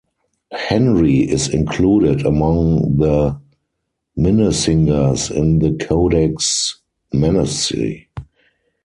Henry 0.53 1.19
is 1.29 1.49
included 1.49 2.25
among 2.25 2.97
the 2.97 3.39
Minnesingers 4.17 5.29
in 5.29 5.59
the 5.59 5.73
Codex 5.77 6.79
Manesse. 7.13 8.07